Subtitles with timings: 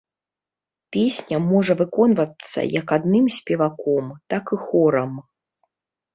[0.95, 5.13] Песня можа выконвацца як адным спеваком, так і хорам.